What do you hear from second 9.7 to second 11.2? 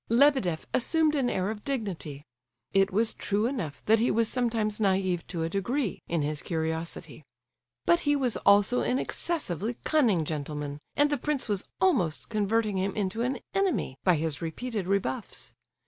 cunning gentleman, and the